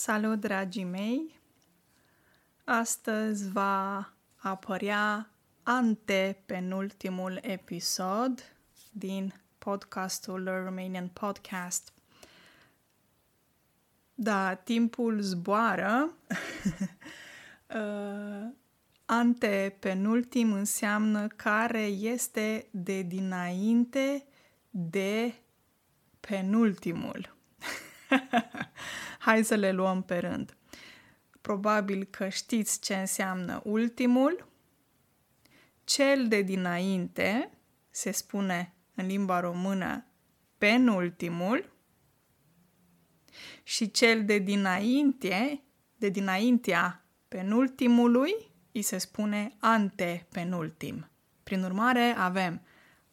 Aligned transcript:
Salut, 0.00 0.40
dragii 0.40 0.84
mei! 0.84 1.40
Astăzi 2.64 3.50
va 3.50 4.12
apărea 4.36 5.30
antepenultimul 5.62 7.38
episod 7.42 8.56
din 8.92 9.34
podcastul 9.58 10.44
Romanian 10.64 11.08
Podcast. 11.08 11.92
Da, 14.14 14.54
timpul 14.54 15.20
zboară. 15.20 16.14
uh, 17.76 18.52
antepenultim 19.04 20.52
înseamnă 20.52 21.26
care 21.26 21.82
este 21.86 22.68
de 22.70 23.02
dinainte 23.02 24.24
de 24.70 25.34
penultimul. 26.20 27.36
Hai 29.28 29.44
să 29.44 29.54
le 29.54 29.72
luăm 29.72 30.02
pe 30.02 30.18
rând. 30.18 30.56
Probabil 31.40 32.04
că 32.04 32.28
știți 32.28 32.80
ce 32.80 32.94
înseamnă 32.94 33.60
ultimul. 33.64 34.48
Cel 35.84 36.28
de 36.28 36.42
dinainte 36.42 37.50
se 37.90 38.10
spune 38.10 38.74
în 38.94 39.06
limba 39.06 39.40
română 39.40 40.04
penultimul 40.58 41.72
și 43.62 43.90
cel 43.90 44.24
de 44.24 44.38
dinainte, 44.38 45.62
de 45.96 46.08
dinaintea 46.08 47.04
penultimului, 47.28 48.34
îi 48.72 48.82
se 48.82 48.98
spune 48.98 49.56
antepenultim. 49.58 51.10
Prin 51.42 51.62
urmare, 51.62 52.14
avem 52.16 52.62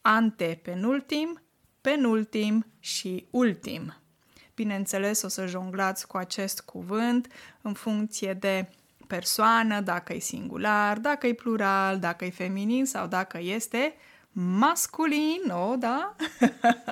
antepenultim, 0.01 1.41
penultim 1.81 2.65
și 2.79 3.27
ultim. 3.31 4.04
Bineînțeles, 4.55 5.21
o 5.21 5.27
să 5.27 5.45
jonglați 5.45 6.07
cu 6.07 6.17
acest 6.17 6.61
cuvânt 6.61 7.27
în 7.61 7.73
funcție 7.73 8.33
de 8.33 8.69
persoană, 9.07 9.81
dacă 9.81 10.13
e 10.13 10.20
singular, 10.20 10.97
dacă 10.97 11.27
e 11.27 11.34
plural, 11.34 11.99
dacă 11.99 12.25
e 12.25 12.29
feminin 12.29 12.85
sau 12.85 13.07
dacă 13.07 13.39
este 13.41 13.95
masculin, 14.31 15.41
o, 15.49 15.75
da? 15.75 16.15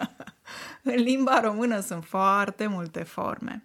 în 0.91 0.95
limba 0.95 1.39
română 1.39 1.79
sunt 1.79 2.05
foarte 2.05 2.67
multe 2.67 3.03
forme. 3.03 3.63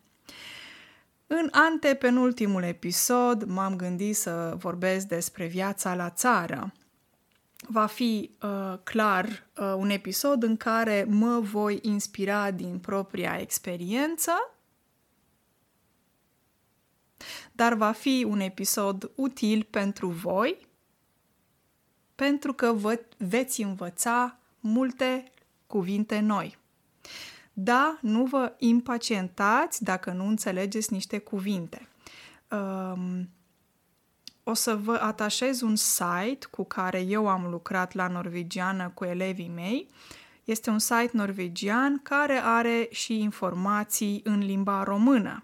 În 1.26 1.48
antepenultimul 1.50 2.62
episod 2.62 3.44
m-am 3.44 3.76
gândit 3.76 4.16
să 4.16 4.54
vorbesc 4.58 5.06
despre 5.06 5.46
viața 5.46 5.94
la 5.94 6.10
țară 6.10 6.72
va 7.66 7.86
fi 7.86 8.30
uh, 8.42 8.78
clar 8.82 9.26
uh, 9.26 9.74
un 9.76 9.90
episod 9.90 10.42
în 10.42 10.56
care 10.56 11.06
mă 11.08 11.40
voi 11.40 11.78
inspira 11.82 12.50
din 12.50 12.78
propria 12.78 13.38
experiență, 13.40 14.32
dar 17.52 17.74
va 17.74 17.92
fi 17.92 18.24
un 18.28 18.40
episod 18.40 19.10
util 19.14 19.66
pentru 19.70 20.08
voi, 20.08 20.66
pentru 22.14 22.52
că 22.52 22.72
vă 22.72 23.00
veți 23.16 23.62
învăța 23.62 24.38
multe 24.60 25.32
cuvinte 25.66 26.20
noi. 26.20 26.58
Da, 27.52 27.98
nu 28.00 28.24
vă 28.24 28.54
impacientați 28.58 29.84
dacă 29.84 30.10
nu 30.10 30.26
înțelegeți 30.26 30.92
niște 30.92 31.18
cuvinte. 31.18 31.88
Um, 32.50 33.28
o 34.48 34.54
să 34.54 34.76
vă 34.76 34.98
atașez 35.02 35.60
un 35.60 35.76
site 35.76 36.46
cu 36.50 36.64
care 36.64 37.00
eu 37.00 37.28
am 37.28 37.50
lucrat 37.50 37.92
la 37.92 38.08
norvegiană 38.08 38.90
cu 38.94 39.04
elevii 39.04 39.52
mei. 39.54 39.88
Este 40.44 40.70
un 40.70 40.78
site 40.78 41.10
norvegian 41.12 42.00
care 42.02 42.40
are 42.44 42.88
și 42.90 43.20
informații 43.20 44.20
în 44.24 44.38
limba 44.38 44.82
română. 44.82 45.42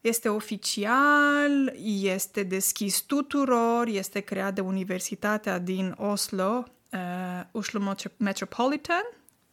Este 0.00 0.28
oficial, 0.28 1.74
este 2.00 2.42
deschis 2.42 3.00
tuturor, 3.00 3.86
este 3.86 4.20
creat 4.20 4.54
de 4.54 4.60
Universitatea 4.60 5.58
din 5.58 5.94
Oslo, 5.98 6.64
uh, 6.92 7.44
Oslo 7.52 7.94
Metropolitan 8.16 9.04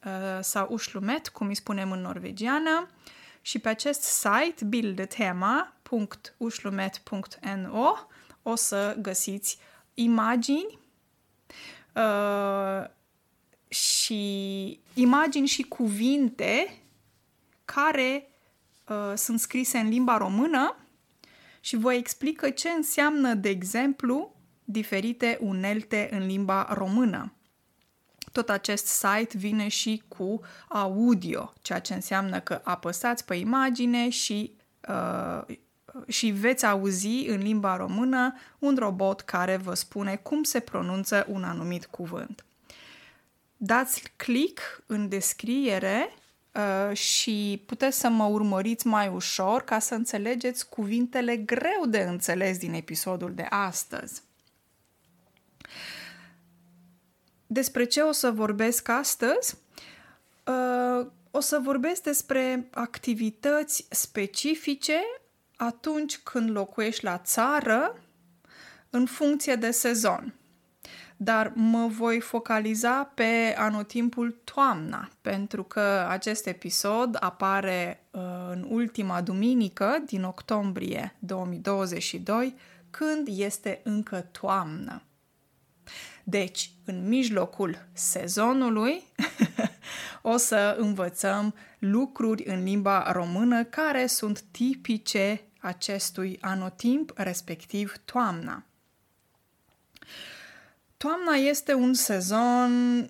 uh, 0.05 0.11
sau 0.41 0.73
Oslomet, 0.73 1.27
cum 1.27 1.47
îi 1.47 1.55
spunem 1.55 1.91
în 1.91 2.01
norvegiană. 2.01 2.89
Și 3.45 3.59
pe 3.59 3.69
acest 3.69 4.01
site, 4.01 4.65
Bildetema, 4.65 5.73
www.ushlumet.no 5.89 7.93
o 8.41 8.55
să 8.55 8.97
găsiți 9.01 9.57
imagini 9.93 10.79
uh, 11.95 12.83
și 13.67 14.79
imagini 14.93 15.47
și 15.47 15.63
cuvinte 15.63 16.81
care 17.65 18.29
uh, 18.87 19.13
sunt 19.15 19.39
scrise 19.39 19.77
în 19.77 19.89
limba 19.89 20.17
română 20.17 20.77
și 21.59 21.75
vă 21.75 21.93
explică 21.93 22.49
ce 22.49 22.69
înseamnă, 22.69 23.33
de 23.33 23.49
exemplu, 23.49 24.35
diferite 24.63 25.37
unelte 25.41 26.09
în 26.11 26.25
limba 26.25 26.67
română. 26.73 27.33
Tot 28.35 28.49
acest 28.49 28.85
site 28.85 29.37
vine 29.37 29.67
și 29.67 30.03
cu 30.07 30.41
audio, 30.67 31.53
ceea 31.61 31.79
ce 31.79 31.93
înseamnă 31.93 32.39
că 32.39 32.61
apăsați 32.63 33.25
pe 33.25 33.35
imagine 33.35 34.09
și 34.09 34.55
uh, 34.87 35.55
și 36.07 36.29
veți 36.29 36.65
auzi 36.65 37.25
în 37.27 37.37
limba 37.37 37.75
română 37.75 38.35
un 38.59 38.75
robot 38.79 39.21
care 39.21 39.57
vă 39.57 39.73
spune 39.73 40.15
cum 40.15 40.43
se 40.43 40.59
pronunță 40.59 41.25
un 41.29 41.43
anumit 41.43 41.85
cuvânt. 41.85 42.45
Dați 43.57 44.03
click 44.15 44.83
în 44.85 45.09
descriere 45.09 46.13
uh, 46.51 46.97
și 46.97 47.63
puteți 47.65 47.99
să 47.99 48.09
mă 48.09 48.23
urmăriți 48.25 48.87
mai 48.87 49.07
ușor 49.07 49.61
ca 49.61 49.79
să 49.79 49.93
înțelegeți 49.93 50.69
cuvintele 50.69 51.37
greu 51.37 51.85
de 51.87 51.99
înțeles 51.99 52.57
din 52.57 52.73
episodul 52.73 53.33
de 53.33 53.45
astăzi. 53.49 54.21
Despre 57.47 57.83
ce 57.83 58.01
o 58.01 58.11
să 58.11 58.31
vorbesc 58.31 58.89
astăzi? 58.89 59.57
Uh, 60.45 61.07
o 61.31 61.39
să 61.39 61.59
vorbesc 61.63 62.03
despre 62.03 62.67
activități 62.71 63.85
specifice 63.89 64.99
atunci 65.55 66.17
când 66.17 66.49
locuiești 66.49 67.03
la 67.03 67.17
țară 67.17 67.95
în 68.89 69.05
funcție 69.05 69.55
de 69.55 69.71
sezon. 69.71 70.33
Dar 71.17 71.51
mă 71.55 71.87
voi 71.87 72.19
focaliza 72.19 73.11
pe 73.13 73.55
anotimpul 73.57 74.39
toamna, 74.43 75.09
pentru 75.21 75.63
că 75.63 76.05
acest 76.09 76.47
episod 76.47 77.17
apare 77.19 78.03
uh, 78.11 78.21
în 78.49 78.65
ultima 78.69 79.21
duminică 79.21 80.03
din 80.05 80.23
octombrie 80.23 81.15
2022, 81.19 82.55
când 82.89 83.27
este 83.31 83.81
încă 83.83 84.27
toamnă. 84.31 85.01
Deci, 86.27 86.71
în 86.85 87.07
mijlocul 87.07 87.87
sezonului, 87.93 89.03
o 90.21 90.37
să 90.37 90.75
învățăm 90.79 91.55
lucruri 91.79 92.43
în 92.45 92.63
limba 92.63 93.11
română 93.11 93.63
care 93.63 94.07
sunt 94.07 94.41
tipice 94.41 95.41
acestui 95.59 96.37
anotimp, 96.41 97.11
respectiv 97.15 97.95
toamna. 98.05 98.63
Toamna 100.97 101.33
este 101.33 101.73
un 101.73 101.93
sezon 101.93 103.09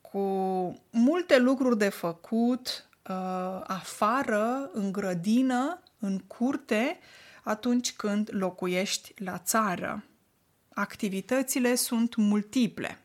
cu 0.00 0.18
multe 0.90 1.38
lucruri 1.38 1.78
de 1.78 1.88
făcut 1.88 2.88
uh, 3.08 3.60
afară, 3.66 4.70
în 4.72 4.92
grădină, 4.92 5.82
în 5.98 6.18
curte, 6.18 6.98
atunci 7.42 7.92
când 7.92 8.28
locuiești 8.32 9.12
la 9.22 9.38
țară. 9.38 10.04
Activitățile 10.80 11.74
sunt 11.74 12.14
multiple. 12.14 12.98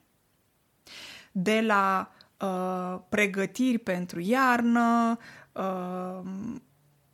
De 1.32 1.62
la 1.62 2.12
uh, 2.40 3.00
pregătiri 3.10 3.78
pentru 3.78 4.20
iarnă, 4.20 5.18
uh, 5.52 6.20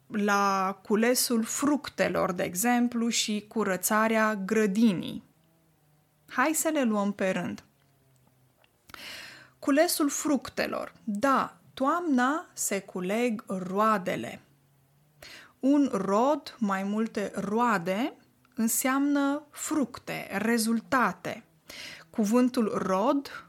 la 0.08 0.80
culesul 0.84 1.44
fructelor, 1.44 2.32
de 2.32 2.44
exemplu, 2.44 3.08
și 3.10 3.46
curățarea 3.48 4.36
grădinii. 4.36 5.24
Hai 6.30 6.52
să 6.54 6.70
le 6.70 6.84
luăm 6.84 7.12
pe 7.12 7.30
rând. 7.30 7.64
Culesul 9.60 10.10
fructelor. 10.10 10.94
Da, 11.04 11.58
toamna 11.74 12.46
se 12.54 12.80
culeg 12.80 13.44
roadele. 13.48 14.42
Un 15.60 15.90
rod, 15.94 16.56
mai 16.60 16.84
multe 16.84 17.32
roade, 17.36 18.14
înseamnă 18.62 19.48
fructe, 19.52 20.28
rezultate. 20.32 21.44
Cuvântul 22.10 22.78
rod, 22.78 23.48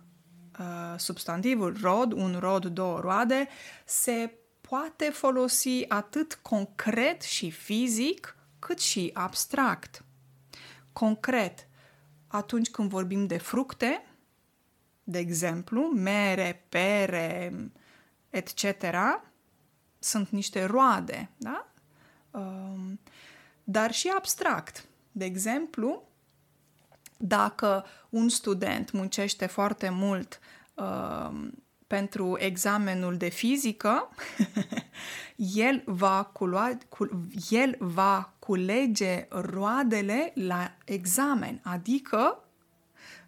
uh, 0.59 0.99
substantivul 0.99 1.77
rod, 1.81 2.13
un 2.13 2.37
rod, 2.39 2.67
două 2.67 3.01
roade, 3.01 3.49
se 3.85 4.35
poate 4.61 5.05
folosi 5.05 5.85
atât 5.89 6.39
concret 6.43 7.23
și 7.23 7.51
fizic, 7.51 8.37
cât 8.59 8.79
și 8.79 9.11
abstract. 9.13 10.05
Concret, 10.93 11.69
atunci 12.27 12.71
când 12.71 12.89
vorbim 12.89 13.27
de 13.27 13.39
fructe, 13.39 14.07
de 15.05 15.19
exemplu, 15.19 15.83
mere, 15.83 16.67
pere, 16.69 17.55
etc., 18.31 18.65
sunt 19.99 20.29
niște 20.29 20.65
roade, 20.65 21.31
da? 21.37 21.73
Um, 22.31 23.01
dar 23.65 23.93
și 23.93 24.09
abstract. 24.09 24.87
De 25.13 25.25
exemplu, 25.25 26.03
dacă 27.17 27.85
un 28.09 28.29
student 28.29 28.91
muncește 28.91 29.47
foarte 29.47 29.89
mult 29.89 30.41
uh, 30.75 31.49
pentru 31.87 32.37
examenul 32.39 33.17
de 33.17 33.29
fizică, 33.29 34.09
el 35.55 35.83
va, 35.87 36.25
culua, 36.25 36.79
cu, 36.89 37.29
el 37.51 37.77
va 37.79 38.33
culege 38.39 39.27
roadele 39.29 40.33
la 40.35 40.77
examen, 40.85 41.61
adică 41.63 42.45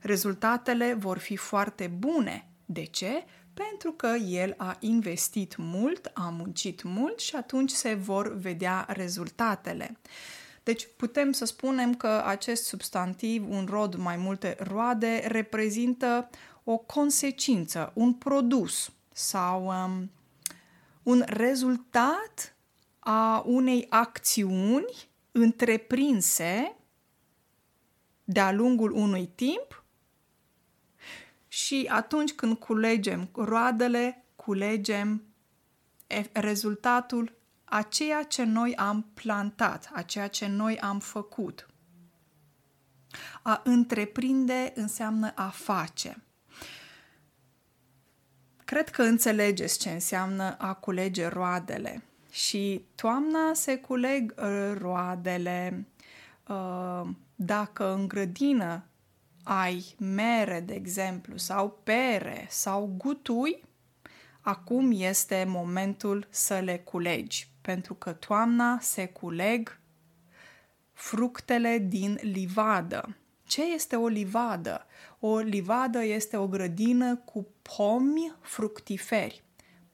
rezultatele 0.00 0.94
vor 0.94 1.18
fi 1.18 1.36
foarte 1.36 1.86
bune. 1.86 2.48
De 2.64 2.84
ce? 2.84 3.24
Pentru 3.54 3.92
că 3.92 4.06
el 4.28 4.54
a 4.56 4.76
investit 4.80 5.56
mult, 5.56 6.10
a 6.14 6.28
muncit 6.28 6.82
mult 6.82 7.18
și 7.18 7.36
atunci 7.36 7.70
se 7.70 7.94
vor 7.94 8.36
vedea 8.36 8.86
rezultatele. 8.88 9.96
Deci 10.64 10.88
putem 10.96 11.32
să 11.32 11.44
spunem 11.44 11.94
că 11.94 12.22
acest 12.26 12.64
substantiv, 12.64 13.50
un 13.50 13.66
rod 13.70 13.94
mai 13.94 14.16
multe 14.16 14.56
roade, 14.58 15.24
reprezintă 15.26 16.30
o 16.64 16.76
consecință, 16.76 17.92
un 17.94 18.12
produs 18.12 18.92
sau 19.12 19.66
um, 19.66 20.10
un 21.02 21.22
rezultat 21.26 22.56
a 22.98 23.42
unei 23.46 23.86
acțiuni 23.88 25.08
întreprinse 25.32 26.76
de-a 28.24 28.52
lungul 28.52 28.92
unui 28.92 29.26
timp 29.34 29.84
și 31.48 31.86
atunci 31.88 32.32
când 32.32 32.58
culegem 32.58 33.28
roadele, 33.32 34.24
culegem 34.36 35.22
rezultatul 36.32 37.32
a 37.64 37.82
ceea 37.82 38.22
ce 38.22 38.44
noi 38.44 38.74
am 38.74 39.10
plantat, 39.14 39.90
a 39.92 40.02
ceea 40.02 40.28
ce 40.28 40.46
noi 40.46 40.78
am 40.78 40.98
făcut. 40.98 41.68
A 43.42 43.60
întreprinde 43.64 44.72
înseamnă 44.74 45.32
a 45.34 45.48
face. 45.48 46.22
Cred 48.64 48.88
că 48.88 49.02
înțelegeți 49.02 49.78
ce 49.78 49.90
înseamnă 49.90 50.56
a 50.58 50.74
culege 50.74 51.26
roadele. 51.26 52.02
Și 52.30 52.84
toamna 52.94 53.54
se 53.54 53.76
culeg 53.78 54.34
uh, 54.38 54.74
roadele. 54.78 55.86
Uh, 56.48 57.08
dacă 57.34 57.92
în 57.92 58.08
grădină 58.08 58.84
ai 59.42 59.94
mere, 59.98 60.60
de 60.60 60.74
exemplu, 60.74 61.36
sau 61.36 61.80
pere, 61.82 62.46
sau 62.50 62.94
gutui, 62.96 63.62
acum 64.40 64.90
este 64.94 65.44
momentul 65.48 66.26
să 66.30 66.58
le 66.58 66.78
culegi, 66.78 67.48
pentru 67.64 67.94
că 67.94 68.12
toamna 68.12 68.78
se 68.80 69.06
culeg 69.06 69.78
fructele 70.92 71.78
din 71.78 72.18
livadă. 72.22 73.16
Ce 73.46 73.62
este 73.62 73.96
o 73.96 74.06
livadă? 74.06 74.86
O 75.18 75.38
livadă 75.38 76.02
este 76.02 76.36
o 76.36 76.48
grădină 76.48 77.16
cu 77.16 77.46
pomi 77.76 78.34
fructiferi. 78.40 79.42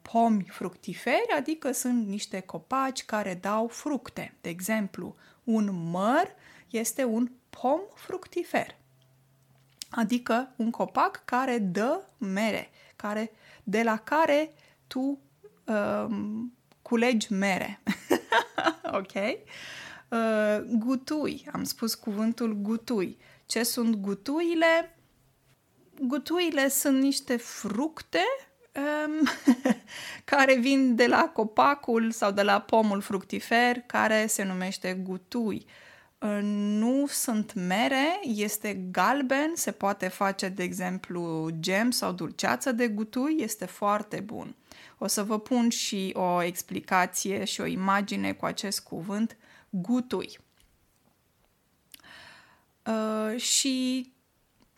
Pomi 0.02 0.46
fructiferi, 0.48 1.34
adică 1.36 1.72
sunt 1.72 2.06
niște 2.06 2.40
copaci 2.40 3.04
care 3.04 3.34
dau 3.34 3.68
fructe. 3.68 4.34
De 4.40 4.48
exemplu, 4.48 5.16
un 5.44 5.90
măr 5.90 6.34
este 6.68 7.04
un 7.04 7.30
pom 7.50 7.80
fructifer, 7.94 8.76
adică 9.90 10.52
un 10.56 10.70
copac 10.70 11.22
care 11.24 11.58
dă 11.58 12.02
mere, 12.18 12.70
care, 12.96 13.30
de 13.64 13.82
la 13.82 13.96
care 13.96 14.52
tu 14.86 15.18
um, 15.64 16.54
culegi 16.90 17.32
mere. 17.32 17.80
ok? 19.00 19.14
Uh, 20.08 20.78
gutui, 20.78 21.48
am 21.52 21.64
spus 21.64 21.94
cuvântul 21.94 22.54
gutui. 22.54 23.18
Ce 23.46 23.62
sunt 23.62 23.94
gutuile? 23.94 24.98
Gutuile 26.00 26.68
sunt 26.68 27.00
niște 27.00 27.36
fructe 27.36 28.24
um, 28.74 29.28
care 30.30 30.54
vin 30.54 30.94
de 30.94 31.06
la 31.06 31.30
copacul 31.34 32.10
sau 32.10 32.30
de 32.30 32.42
la 32.42 32.60
pomul 32.60 33.00
fructifer 33.00 33.76
care 33.86 34.26
se 34.26 34.42
numește 34.42 34.92
gutui. 35.02 35.66
Uh, 36.18 36.38
nu 36.42 37.06
sunt 37.06 37.54
mere, 37.54 38.20
este 38.22 38.74
galben, 38.90 39.52
se 39.54 39.70
poate 39.70 40.08
face, 40.08 40.48
de 40.48 40.62
exemplu, 40.62 41.50
gem 41.60 41.90
sau 41.90 42.12
dulceață 42.12 42.72
de 42.72 42.88
gutui, 42.88 43.36
este 43.40 43.64
foarte 43.66 44.20
bun. 44.20 44.54
O 45.02 45.06
să 45.06 45.22
vă 45.22 45.38
pun 45.38 45.68
și 45.68 46.10
o 46.16 46.42
explicație 46.42 47.44
și 47.44 47.60
o 47.60 47.66
imagine 47.66 48.32
cu 48.32 48.44
acest 48.44 48.80
cuvânt, 48.80 49.36
gutui. 49.70 50.38
Uh, 52.86 53.40
și 53.40 54.06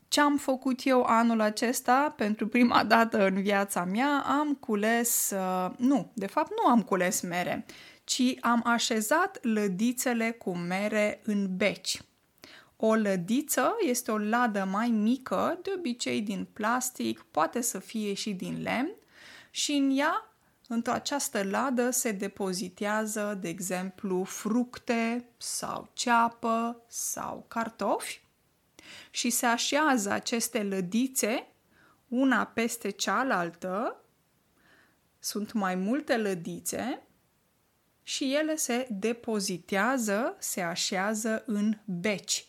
ce 0.09 0.21
am 0.21 0.37
făcut 0.37 0.81
eu 0.85 1.03
anul 1.03 1.41
acesta, 1.41 2.15
pentru 2.17 2.49
prima 2.49 2.85
dată 2.95 3.27
în 3.27 3.43
viața 3.43 3.85
mea, 3.85 4.25
am 4.27 4.55
cules, 4.55 5.31
uh, 5.35 5.71
nu, 5.77 6.11
de 6.15 6.27
fapt 6.27 6.51
nu 6.51 6.71
am 6.71 6.83
cules 6.83 7.21
mere, 7.21 7.67
ci 8.05 8.23
am 8.41 8.61
așezat 8.65 9.39
lădițele 9.45 10.31
cu 10.31 10.57
mere 10.57 11.21
în 11.25 11.57
beci. 11.57 12.03
O 12.77 12.95
lădiță 12.95 13.77
este 13.81 14.11
o 14.11 14.19
ladă 14.19 14.69
mai 14.71 14.89
mică, 14.89 15.59
de 15.63 15.73
obicei 15.77 16.21
din 16.21 16.47
plastic, 16.53 17.27
poate 17.31 17.61
să 17.61 17.79
fie 17.79 18.15
și 18.15 18.33
din 18.33 18.63
lemn, 18.63 18.93
și 19.55 19.73
în 19.73 19.99
ea 19.99 20.35
într 20.69 20.91
această 20.91 21.43
ladă 21.43 21.91
se 21.91 22.13
depozitează, 22.13 23.39
de 23.41 23.49
exemplu, 23.49 24.25
fructe 24.25 25.29
sau 25.37 25.91
ceapă 25.93 26.85
sau 26.89 27.45
cartofi 27.49 28.21
și 29.11 29.31
se 29.31 29.47
așează 29.47 30.11
aceste 30.11 30.63
lădițe 30.63 31.47
una 32.09 32.45
peste 32.45 32.91
cealaltă. 32.91 33.97
Sunt 35.19 35.53
mai 35.53 35.75
multe 35.75 36.17
lădițe 36.17 37.03
și 38.03 38.35
ele 38.35 38.57
se 38.57 38.87
depozitează, 38.91 40.37
se 40.39 40.61
așează 40.61 41.43
în 41.47 41.79
beci. 41.85 42.47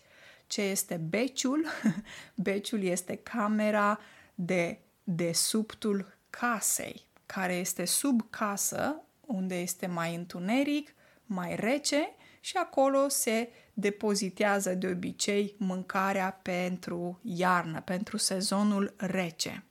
Ce 0.48 0.62
este 0.62 0.96
beciul? 0.96 1.66
Beciul 2.44 2.84
este 2.84 3.16
camera 3.16 4.00
de 4.36 4.80
desubtul 5.04 6.13
casei 6.40 7.06
care 7.26 7.54
este 7.54 7.86
sub 7.86 8.30
casă, 8.30 9.02
unde 9.22 9.56
este 9.56 9.88
mai 9.88 10.16
întuneric, 10.16 10.94
mai 11.26 11.56
rece 11.56 12.16
și 12.40 12.58
acolo 12.58 13.08
se 13.08 13.50
depozitează 13.74 14.74
de 14.74 14.88
obicei 14.88 15.56
mâncarea 15.58 16.40
pentru 16.42 17.20
iarnă, 17.24 17.82
pentru 17.82 18.18
sezonul 18.18 18.94
rece. 18.98 19.64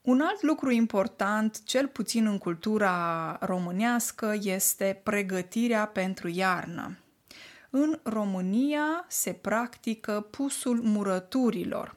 Un 0.00 0.20
alt 0.20 0.42
lucru 0.42 0.70
important, 0.70 1.64
cel 1.64 1.88
puțin 1.88 2.26
în 2.26 2.38
cultura 2.38 3.38
românească, 3.40 4.36
este 4.42 5.00
pregătirea 5.02 5.86
pentru 5.86 6.28
iarnă. 6.28 6.98
În 7.70 8.00
România 8.02 9.04
se 9.08 9.32
practică 9.32 10.20
pusul 10.30 10.82
murăturilor. 10.82 11.96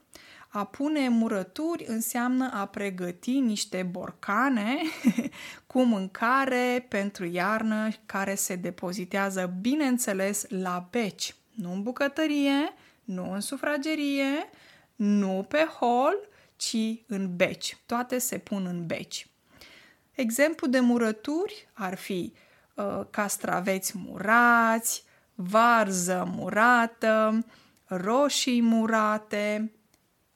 A 0.52 0.66
pune 0.66 1.10
murături 1.10 1.86
înseamnă 1.88 2.52
a 2.54 2.66
pregăti 2.66 3.40
niște 3.40 3.84
borcane 3.84 4.78
cu 5.68 5.84
mâncare 5.84 6.86
pentru 6.88 7.26
iarnă 7.26 7.90
care 8.06 8.36
se 8.36 8.56
depozitează, 8.56 9.54
bineînțeles, 9.62 10.46
la 10.48 10.88
beci. 10.92 11.36
Nu 11.56 11.72
în 11.72 11.84
bucătărie, 11.84 12.74
nu 13.04 13.32
în 13.32 13.40
sufragerie, 13.40 14.50
nu 14.96 15.46
pe 15.50 15.68
hol, 15.80 16.16
ci 16.56 17.04
în 17.08 17.36
beci. 17.36 17.78
Toate 17.86 18.18
se 18.18 18.38
pun 18.38 18.66
în 18.66 18.86
beci. 18.86 19.28
Exemplu 20.12 20.68
de 20.68 20.80
murături 20.80 21.68
ar 21.74 21.96
fi 21.96 22.34
uh, 22.74 23.02
castraveți 23.10 23.98
murați, 23.98 25.04
varză 25.36 26.32
murată, 26.36 27.46
roșii 27.86 28.62
murate, 28.62 29.72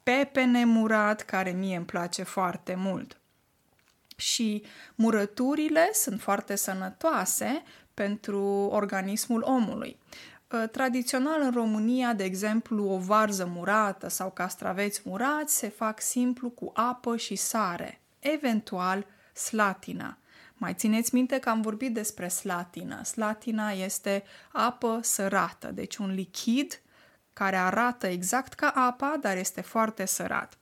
pepene 0.04 0.66
murat, 0.66 1.22
care 1.22 1.52
mie 1.52 1.76
îmi 1.76 1.86
place 1.86 2.24
foarte 2.24 2.76
mult. 2.76 3.18
Și 4.16 4.64
murăturile 4.96 5.90
sunt 5.94 6.22
foarte 6.22 6.56
sănătoase 6.56 7.64
pentru 7.94 8.44
organismul 8.72 9.42
omului. 9.42 10.00
Ă, 10.52 10.68
tradițional 10.68 11.42
în 11.42 11.52
România, 11.52 12.14
de 12.14 12.24
exemplu, 12.24 12.90
o 12.90 12.98
varză 12.98 13.46
murată 13.46 14.08
sau 14.08 14.32
castraveți 14.32 15.02
murați 15.06 15.56
se 15.56 15.70
fac 15.70 16.02
simplu 16.02 16.50
cu 16.50 16.72
apă 16.74 17.18
și 17.18 17.36
sare, 17.36 18.02
eventual 18.20 19.06
slatina. 19.34 20.18
Mai 20.54 20.74
țineți 20.74 21.14
minte 21.14 21.40
că 21.40 21.50
am 21.50 21.62
vorbit 21.62 21.94
despre 21.94 22.28
slatina. 22.28 23.04
Slatina 23.04 23.72
este 23.72 24.24
apă 24.52 25.00
sărată, 25.02 25.72
deci 25.72 25.98
un 25.98 26.14
lichid 26.14 26.82
care 27.34 27.56
arată 27.56 28.08
exact 28.08 28.54
ca 28.54 28.68
apa, 28.68 29.18
dar 29.22 29.38
este 29.38 29.62
foarte 29.62 30.06
sărat. 30.06 30.58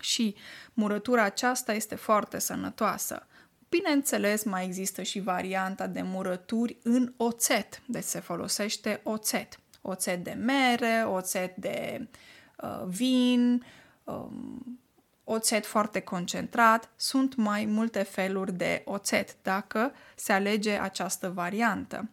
Și 0.00 0.36
murătura 0.72 1.22
aceasta 1.22 1.72
este 1.72 1.94
foarte 1.94 2.38
sănătoasă. 2.38 3.26
Bineînțeles, 3.68 4.44
mai 4.44 4.64
există 4.64 5.02
și 5.02 5.20
varianta 5.20 5.86
de 5.86 6.02
murături 6.02 6.78
în 6.82 7.12
oțet, 7.16 7.82
deci 7.86 8.04
se 8.04 8.20
folosește 8.20 9.00
oțet. 9.02 9.60
Oțet 9.82 10.24
de 10.24 10.32
mere, 10.32 11.04
oțet 11.06 11.56
de 11.56 12.08
uh, 12.56 12.82
vin, 12.86 13.64
um, 14.04 14.80
oțet 15.24 15.66
foarte 15.66 16.00
concentrat. 16.00 16.90
Sunt 16.96 17.34
mai 17.34 17.64
multe 17.64 18.02
feluri 18.02 18.52
de 18.52 18.82
oțet 18.84 19.36
dacă 19.42 19.92
se 20.14 20.32
alege 20.32 20.72
această 20.72 21.30
variantă. 21.30 22.08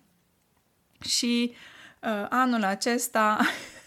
Și 1.00 1.52
uh, 1.52 1.77
anul 2.30 2.64
acesta, 2.64 3.40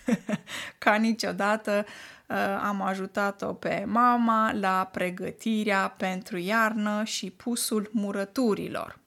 ca 0.79 0.95
niciodată, 0.95 1.85
uh, 2.27 2.37
am 2.63 2.83
ajutat-o 2.83 3.53
pe 3.53 3.85
mama 3.87 4.53
la 4.53 4.89
pregătirea 4.93 5.95
pentru 5.97 6.39
iarnă 6.39 7.05
și 7.05 7.31
pusul 7.31 7.91
murăturilor. 7.93 8.99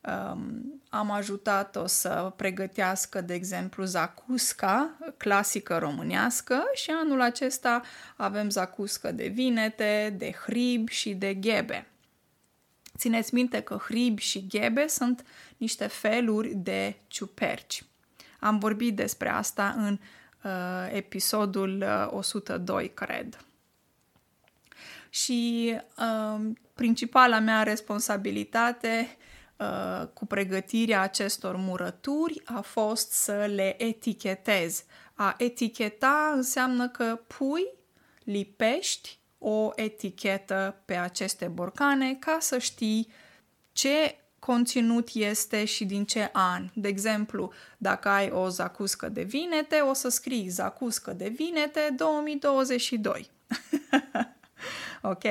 Um, 0.00 0.80
am 0.88 1.10
ajutat-o 1.10 1.86
să 1.86 2.32
pregătească, 2.36 3.20
de 3.20 3.34
exemplu, 3.34 3.84
zacusca 3.84 4.98
clasică 5.16 5.78
românească 5.78 6.62
și 6.74 6.90
anul 6.90 7.20
acesta 7.20 7.82
avem 8.16 8.50
zacuscă 8.50 9.12
de 9.12 9.26
vinete, 9.26 10.14
de 10.18 10.32
hrib 10.44 10.88
și 10.88 11.14
de 11.14 11.34
ghebe. 11.34 11.86
Țineți 12.96 13.34
minte 13.34 13.60
că 13.60 13.76
hrib 13.76 14.18
și 14.18 14.46
ghebe 14.46 14.86
sunt 14.86 15.24
niște 15.56 15.86
feluri 15.86 16.54
de 16.54 16.96
ciuperci. 17.06 17.84
Am 18.42 18.58
vorbit 18.58 18.96
despre 18.96 19.28
asta 19.28 19.74
în 19.76 19.98
uh, 20.44 20.88
episodul 20.92 21.82
uh, 21.82 22.06
102, 22.10 22.94
cred. 22.94 23.44
Și 25.10 25.72
uh, 25.98 26.50
principala 26.74 27.38
mea 27.38 27.62
responsabilitate 27.62 29.16
uh, 29.56 30.06
cu 30.12 30.26
pregătirea 30.26 31.00
acestor 31.00 31.56
murături 31.56 32.42
a 32.44 32.60
fost 32.60 33.10
să 33.10 33.32
le 33.54 33.82
etichetez. 33.82 34.84
A 35.14 35.34
eticheta 35.38 36.32
înseamnă 36.34 36.88
că 36.88 37.20
pui, 37.26 37.66
lipești 38.24 39.18
o 39.38 39.70
etichetă 39.74 40.82
pe 40.84 40.94
aceste 40.94 41.46
borcane 41.46 42.14
ca 42.14 42.36
să 42.40 42.58
știi 42.58 43.12
ce 43.72 44.16
conținut 44.44 45.08
este 45.12 45.64
și 45.64 45.84
din 45.84 46.04
ce 46.04 46.30
an. 46.32 46.68
De 46.74 46.88
exemplu, 46.88 47.52
dacă 47.78 48.08
ai 48.08 48.30
o 48.30 48.48
zacuscă 48.48 49.08
de 49.08 49.22
vinete, 49.22 49.76
o 49.76 49.92
să 49.92 50.08
scrii 50.08 50.48
zacuscă 50.48 51.12
de 51.12 51.28
vinete 51.28 51.94
2022. 51.96 53.30
ok? 55.12 55.22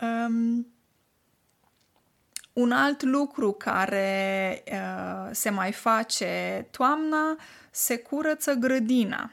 Um, 0.00 0.66
un 2.52 2.72
alt 2.72 3.02
lucru 3.02 3.52
care 3.52 4.62
uh, 4.72 5.28
se 5.30 5.50
mai 5.50 5.72
face 5.72 6.66
toamna, 6.70 7.36
se 7.70 7.98
curăță 7.98 8.52
grădina. 8.52 9.32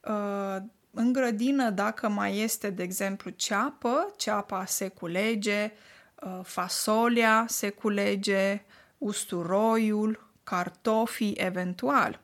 Uh, 0.00 0.56
în 0.90 1.12
grădină, 1.12 1.70
dacă 1.70 2.08
mai 2.08 2.38
este, 2.38 2.70
de 2.70 2.82
exemplu, 2.82 3.30
ceapă, 3.30 4.14
ceapa 4.16 4.64
se 4.64 4.88
culege, 4.88 5.72
uh, 5.72 5.88
fasolia 6.42 7.44
se 7.48 7.70
culege, 7.70 8.62
usturoiul, 8.98 10.28
cartofii 10.44 11.32
eventual. 11.32 12.20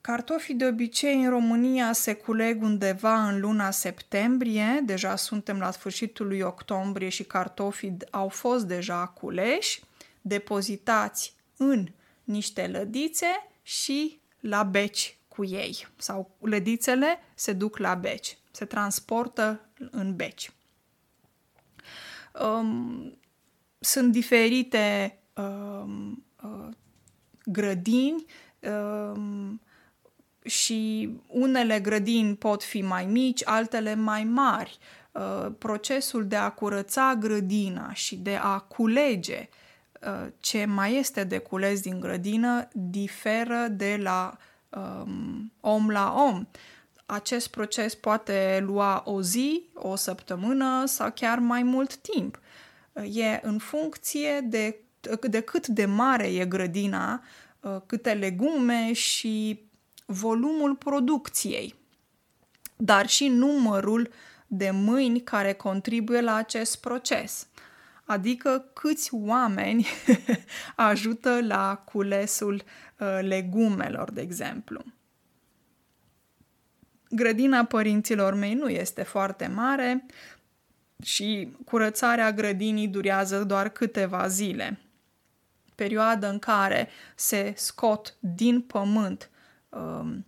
Cartofii 0.00 0.54
de 0.54 0.66
obicei 0.66 1.22
în 1.22 1.30
România 1.30 1.92
se 1.92 2.14
culeg 2.14 2.62
undeva 2.62 3.28
în 3.28 3.40
luna 3.40 3.70
septembrie, 3.70 4.82
deja 4.84 5.16
suntem 5.16 5.58
la 5.58 5.70
sfârșitul 5.70 6.26
lui 6.26 6.40
octombrie 6.40 7.08
și 7.08 7.24
cartofii 7.24 7.96
au 8.10 8.28
fost 8.28 8.64
deja 8.64 9.06
culeși, 9.06 9.82
depozitați 10.20 11.34
în 11.56 11.86
niște 12.24 12.66
lădițe 12.66 13.26
și 13.62 14.20
la 14.40 14.62
beci 14.62 15.18
cu 15.28 15.44
ei. 15.44 15.86
Sau 15.96 16.36
lădițele 16.40 17.18
se 17.34 17.52
duc 17.52 17.78
la 17.78 17.94
beci, 17.94 18.38
se 18.50 18.64
transportă 18.64 19.68
în 19.90 20.16
beci. 20.16 20.50
Um, 22.40 23.18
sunt 23.78 24.12
diferite 24.12 25.18
um, 25.34 26.24
uh, 26.42 26.68
grădini 27.44 28.24
um, 28.60 29.60
și 30.44 31.10
unele 31.26 31.80
grădini 31.80 32.36
pot 32.36 32.62
fi 32.62 32.82
mai 32.82 33.06
mici, 33.06 33.46
altele 33.46 33.94
mai 33.94 34.24
mari. 34.24 34.78
Uh, 35.12 35.46
procesul 35.58 36.26
de 36.26 36.36
a 36.36 36.50
curăța 36.50 37.14
grădina 37.18 37.92
și 37.92 38.16
de 38.16 38.38
a 38.42 38.58
culege 38.58 39.48
uh, 40.02 40.26
ce 40.40 40.64
mai 40.64 40.94
este 40.94 41.24
de 41.24 41.38
cules 41.38 41.80
din 41.80 42.00
grădină 42.00 42.68
diferă 42.72 43.66
de 43.70 43.98
la 44.02 44.36
um, 44.68 45.52
om 45.60 45.90
la 45.90 46.14
om. 46.16 46.46
Acest 47.06 47.48
proces 47.48 47.94
poate 47.94 48.62
lua 48.66 49.02
o 49.04 49.22
zi, 49.22 49.62
o 49.74 49.96
săptămână 49.96 50.86
sau 50.86 51.10
chiar 51.14 51.38
mai 51.38 51.62
mult 51.62 51.96
timp. 51.96 52.40
Uh, 52.92 53.16
e 53.16 53.40
în 53.42 53.58
funcție 53.58 54.40
de, 54.40 54.76
de 55.20 55.40
cât 55.40 55.66
de 55.66 55.84
mare 55.84 56.26
e 56.26 56.44
grădina, 56.44 57.22
câte 57.86 58.12
legume 58.12 58.92
și 58.92 59.60
volumul 60.06 60.74
producției, 60.74 61.74
dar 62.76 63.08
și 63.08 63.28
numărul 63.28 64.10
de 64.46 64.70
mâini 64.70 65.20
care 65.20 65.52
contribuie 65.52 66.20
la 66.20 66.34
acest 66.34 66.80
proces, 66.80 67.46
adică 68.04 68.70
câți 68.72 69.14
oameni 69.14 69.86
ajută 70.76 71.40
la 71.42 71.82
culesul 71.92 72.62
uh, 72.98 73.18
legumelor, 73.20 74.10
de 74.10 74.20
exemplu. 74.20 74.84
Grădina 77.10 77.64
părinților 77.64 78.34
mei 78.34 78.54
nu 78.54 78.68
este 78.68 79.02
foarte 79.02 79.46
mare 79.46 80.06
și 81.02 81.56
curățarea 81.64 82.32
grădinii 82.32 82.88
durează 82.88 83.44
doar 83.44 83.68
câteva 83.68 84.28
zile. 84.28 84.78
Perioada 85.74 86.28
în 86.28 86.38
care 86.38 86.88
se 87.14 87.52
scot 87.56 88.14
din 88.20 88.60
pământ 88.60 89.30
Um, 89.76 90.26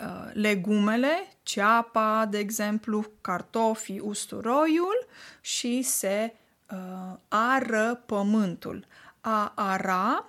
uh, 0.00 0.30
legumele, 0.32 1.28
ceapa, 1.42 2.26
de 2.30 2.38
exemplu, 2.38 3.04
cartofii, 3.20 3.98
usturoiul 3.98 5.06
și 5.40 5.82
se 5.82 6.34
uh, 6.70 7.16
ară 7.28 8.02
pământul. 8.06 8.86
A 9.20 9.52
ara 9.56 10.26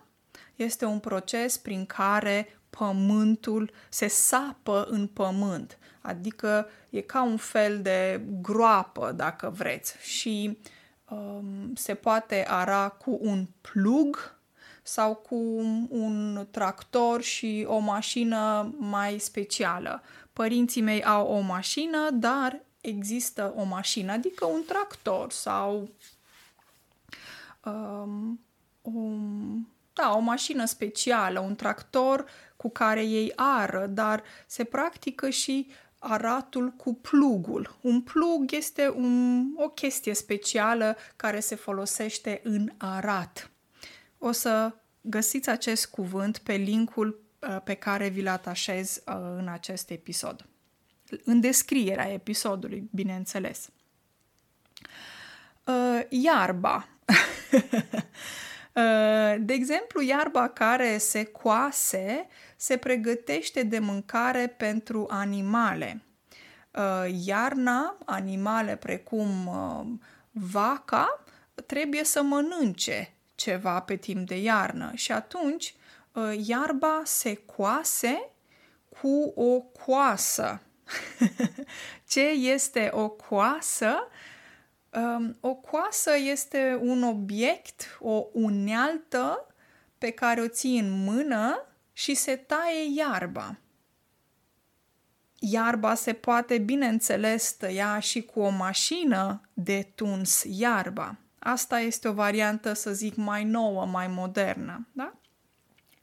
este 0.55 0.85
un 0.85 0.99
proces 0.99 1.57
prin 1.57 1.85
care 1.85 2.59
pământul 2.77 3.71
se 3.89 4.07
sapă 4.07 4.87
în 4.89 5.07
pământ, 5.07 5.77
adică 6.01 6.67
e 6.89 7.01
ca 7.01 7.23
un 7.23 7.37
fel 7.37 7.81
de 7.81 8.21
groapă, 8.41 9.11
dacă 9.11 9.53
vreți, 9.57 9.95
și 10.01 10.57
um, 11.09 11.75
se 11.75 11.93
poate 11.93 12.45
ara 12.47 12.89
cu 12.89 13.17
un 13.21 13.47
plug 13.61 14.37
sau 14.83 15.15
cu 15.15 15.35
un 15.89 16.47
tractor 16.51 17.21
și 17.21 17.65
o 17.67 17.77
mașină 17.77 18.73
mai 18.77 19.19
specială. 19.19 20.01
Părinții 20.33 20.81
mei 20.81 21.03
au 21.03 21.27
o 21.27 21.39
mașină, 21.39 22.09
dar 22.13 22.61
există 22.81 23.53
o 23.55 23.63
mașină, 23.63 24.11
adică 24.11 24.45
un 24.45 24.63
tractor 24.67 25.31
sau 25.31 25.89
um, 27.63 28.39
un, 28.81 29.57
da, 29.93 30.15
o 30.15 30.19
mașină 30.19 30.65
specială, 30.65 31.39
un 31.39 31.55
tractor 31.55 32.25
cu 32.63 32.69
care 32.69 33.03
ei 33.05 33.31
ară, 33.35 33.85
dar 33.85 34.23
se 34.47 34.63
practică 34.63 35.29
și 35.29 35.67
aratul 35.99 36.69
cu 36.69 36.93
plugul. 36.93 37.77
Un 37.81 38.01
plug 38.01 38.51
este 38.51 38.89
un, 38.89 39.45
o 39.55 39.69
chestie 39.69 40.13
specială 40.13 40.97
care 41.15 41.39
se 41.39 41.55
folosește 41.55 42.41
în 42.43 42.71
arat. 42.77 43.51
O 44.17 44.31
să 44.31 44.75
găsiți 45.01 45.49
acest 45.49 45.87
cuvânt 45.89 46.37
pe 46.37 46.53
linkul 46.53 47.23
uh, 47.39 47.61
pe 47.63 47.73
care 47.73 48.07
vi-l 48.07 48.27
atașez 48.27 48.95
uh, 48.95 49.13
în 49.37 49.47
acest 49.47 49.89
episod. 49.89 50.45
În 51.23 51.39
descrierea 51.39 52.11
episodului, 52.11 52.89
bineînțeles. 52.91 53.69
Uh, 55.65 56.01
iarba. 56.09 56.87
De 59.39 59.53
exemplu, 59.53 60.01
iarba 60.01 60.47
care 60.47 60.97
se 60.97 61.23
coase 61.23 62.27
se 62.55 62.77
pregătește 62.77 63.63
de 63.63 63.79
mâncare 63.79 64.47
pentru 64.47 65.07
animale. 65.09 66.03
Iarna, 67.25 67.97
animale 68.05 68.75
precum 68.75 69.49
vaca, 70.31 71.23
trebuie 71.65 72.03
să 72.03 72.21
mănânce 72.21 73.13
ceva 73.35 73.79
pe 73.79 73.95
timp 73.95 74.27
de 74.27 74.41
iarnă 74.41 74.91
și 74.93 75.11
atunci 75.11 75.75
uh, 76.11 76.33
iarba 76.45 77.01
se 77.03 77.35
coase 77.35 78.29
cu 78.89 79.33
o 79.35 79.59
coasă. 79.59 80.61
Ce 82.09 82.21
este 82.27 82.89
o 82.93 83.09
coasă? 83.09 84.07
Um, 84.95 85.37
o 85.39 85.53
coasă 85.53 86.11
este 86.17 86.79
un 86.81 87.03
obiect, 87.03 87.97
o 87.99 88.25
unealtă 88.31 89.47
pe 89.97 90.09
care 90.09 90.41
o 90.41 90.47
ții 90.47 90.79
în 90.79 91.03
mână 91.03 91.65
și 91.93 92.13
se 92.13 92.35
taie 92.35 92.95
iarba. 92.95 93.57
Iarba 95.39 95.95
se 95.95 96.13
poate, 96.13 96.57
bineînțeles, 96.57 97.51
tăia 97.51 97.99
și 97.99 98.21
cu 98.21 98.39
o 98.39 98.49
mașină 98.49 99.41
de 99.53 99.91
tuns 99.95 100.43
iarba. 100.47 101.17
Asta 101.39 101.79
este 101.79 102.07
o 102.07 102.13
variantă, 102.13 102.73
să 102.73 102.93
zic, 102.93 103.15
mai 103.15 103.43
nouă, 103.43 103.85
mai 103.85 104.07
modernă. 104.07 104.87
Da? 104.91 105.13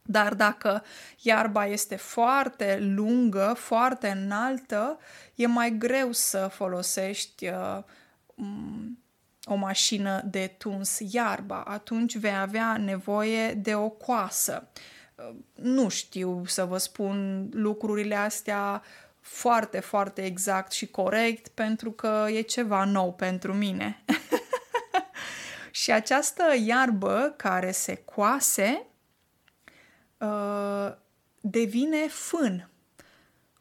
Dar 0.03 0.33
dacă 0.33 0.83
iarba 1.21 1.65
este 1.65 1.95
foarte 1.95 2.77
lungă, 2.81 3.53
foarte 3.57 4.07
înaltă, 4.07 4.99
e 5.35 5.47
mai 5.47 5.77
greu 5.77 6.11
să 6.11 6.49
folosești 6.51 7.47
uh, 7.47 7.83
o 9.45 9.55
mașină 9.55 10.21
de 10.25 10.55
tuns 10.57 10.99
iarba. 10.99 11.63
Atunci 11.63 12.17
vei 12.17 12.37
avea 12.37 12.77
nevoie 12.77 13.53
de 13.53 13.75
o 13.75 13.89
coasă. 13.89 14.67
Uh, 15.15 15.35
nu 15.55 15.89
știu 15.89 16.43
să 16.45 16.65
vă 16.65 16.77
spun 16.77 17.47
lucrurile 17.53 18.15
astea 18.15 18.83
foarte, 19.19 19.79
foarte 19.79 20.25
exact 20.25 20.71
și 20.71 20.87
corect 20.87 21.47
pentru 21.47 21.91
că 21.91 22.25
e 22.29 22.41
ceva 22.41 22.83
nou 22.83 23.13
pentru 23.13 23.53
mine. 23.53 24.03
și 25.71 25.91
această 25.91 26.43
iarbă 26.65 27.33
care 27.37 27.71
se 27.71 27.95
coase 27.95 28.85
uh, 30.17 30.91
devine 31.41 32.07
fân. 32.07 32.69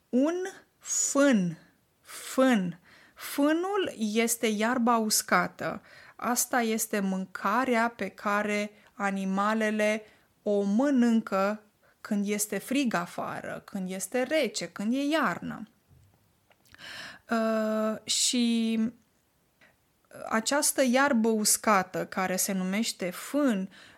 Un 0.09 0.35
fân. 0.79 1.59
Fân. 2.01 2.81
Fânul 3.21 3.93
este 3.97 4.47
iarba 4.47 4.97
uscată. 4.97 5.83
Asta 6.17 6.61
este 6.61 7.01
mâncarea 7.01 7.93
pe 7.97 8.09
care 8.09 8.71
animalele 8.93 10.03
o 10.43 10.63
mănâncă 10.63 11.63
când 12.01 12.29
este 12.29 12.59
frig 12.59 12.95
afară, 12.95 13.63
când 13.65 13.91
este 13.91 14.23
rece, 14.23 14.69
când 14.69 14.95
e 14.95 15.05
iarnă. 15.05 15.69
Uh, 17.31 18.05
și 18.05 18.79
această 20.29 20.83
iarbă 20.83 21.29
uscată, 21.29 22.07
care 22.07 22.37
se 22.37 22.53
numește 22.53 23.11
fân, 23.11 23.61
uh, 23.61 23.90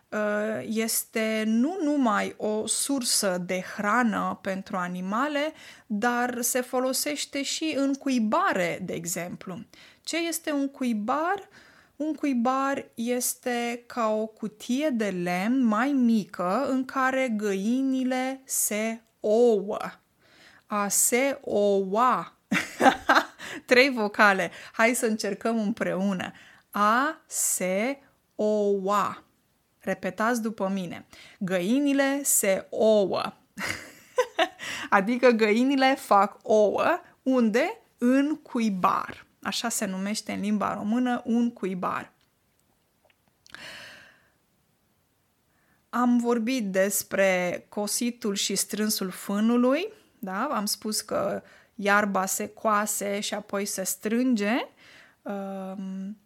este 0.66 1.42
nu 1.47 1.78
numai 1.83 2.35
o 2.37 2.66
sursă 2.66 3.42
de 3.47 3.64
hrană 3.76 4.38
pentru 4.42 4.76
animale, 4.76 5.52
dar 5.87 6.40
se 6.40 6.61
folosește 6.61 7.42
și 7.42 7.75
în 7.76 7.95
cuibare, 7.95 8.78
de 8.83 8.92
exemplu. 8.92 9.59
Ce 10.02 10.16
este 10.26 10.52
un 10.52 10.69
cuibar? 10.69 11.35
Uh, 11.38 11.71
un 12.02 12.14
cuibar 12.14 12.90
este 12.95 13.85
ca 13.87 14.09
o 14.09 14.26
cutie 14.26 14.90
de 14.90 15.11
lemn 15.11 15.64
mai 15.64 15.92
mică 15.92 16.66
în 16.69 16.85
care 16.85 17.28
găinile 17.37 18.40
se 18.45 19.00
ouă. 19.21 19.78
A 20.66 20.88
se 20.88 21.38
oua. 21.40 22.37
Trei 23.66 23.90
vocale. 23.90 24.50
Hai 24.73 24.95
să 24.95 25.07
încercăm 25.07 25.59
împreună. 25.59 26.33
A 26.71 27.21
se 27.26 27.99
oua. 28.35 29.25
Repetați 29.83 30.43
după 30.43 30.69
mine. 30.69 31.07
Găinile 31.39 32.21
se 32.23 32.67
ouă. 32.71 33.33
adică 34.91 35.31
găinile 35.31 35.95
fac 35.95 36.39
ouă 36.43 37.01
unde? 37.23 37.79
În 37.99 38.37
cuibar. 38.37 39.27
Așa 39.43 39.69
se 39.69 39.85
numește 39.85 40.33
în 40.33 40.41
limba 40.41 40.75
română 40.75 41.23
un 41.25 41.51
cuibar. 41.53 42.12
Am 45.88 46.18
vorbit 46.18 46.71
despre 46.71 47.64
cositul 47.68 48.35
și 48.35 48.55
strânsul 48.55 49.11
fânului, 49.11 49.92
da? 50.18 50.45
Am 50.45 50.66
spus 50.66 51.01
că 51.01 51.42
iarba 51.75 52.27
se 52.27 52.49
coase 52.49 53.21
și 53.21 53.35
apoi 53.35 53.64
se 53.64 53.83
strânge. 53.85 54.68
Um, 55.23 56.18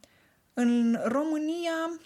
în 0.55 1.01
România 1.05 2.01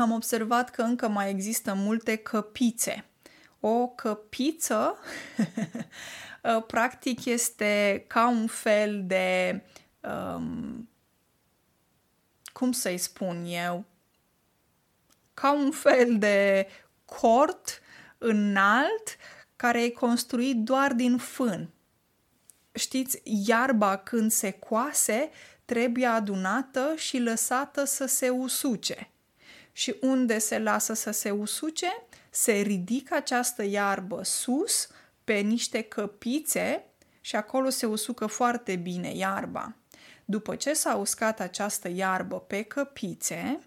am 0.00 0.10
observat 0.10 0.70
că 0.70 0.82
încă 0.82 1.08
mai 1.08 1.30
există 1.30 1.74
multe 1.74 2.16
căpițe. 2.16 3.04
O 3.60 3.88
căpiță, 3.88 4.98
practic, 6.66 7.24
este 7.24 8.04
ca 8.06 8.28
un 8.28 8.46
fel 8.46 9.02
de 9.06 9.62
um, 10.00 10.88
cum 12.52 12.72
să-i 12.72 12.98
spun 12.98 13.44
eu, 13.46 13.84
ca 15.34 15.52
un 15.52 15.70
fel 15.70 16.18
de 16.18 16.66
cort 17.04 17.80
înalt 18.18 19.16
care 19.56 19.82
e 19.82 19.90
construit 19.90 20.56
doar 20.56 20.92
din 20.92 21.16
fân. 21.16 21.70
Știți, 22.72 23.22
iarba 23.24 23.96
când 23.96 24.30
se 24.30 24.50
coase 24.50 25.30
trebuie 25.64 26.06
adunată 26.06 26.92
și 26.96 27.18
lăsată 27.18 27.84
să 27.84 28.06
se 28.06 28.28
usuce. 28.28 29.10
Și 29.80 29.96
unde 30.00 30.38
se 30.38 30.58
lasă 30.58 30.92
să 30.92 31.10
se 31.10 31.30
usuce, 31.30 32.06
se 32.30 32.52
ridică 32.52 33.14
această 33.14 33.64
iarbă 33.64 34.22
sus 34.22 34.88
pe 35.24 35.34
niște 35.34 35.82
căpițe 35.82 36.84
și 37.20 37.36
acolo 37.36 37.68
se 37.68 37.86
usucă 37.86 38.26
foarte 38.26 38.76
bine 38.76 39.14
iarba. 39.14 39.76
După 40.24 40.56
ce 40.56 40.72
s-a 40.72 40.94
uscat 40.94 41.40
această 41.40 41.88
iarbă 41.88 42.40
pe 42.40 42.62
căpițe, 42.62 43.58